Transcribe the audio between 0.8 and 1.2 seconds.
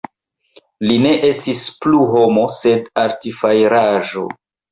Li ne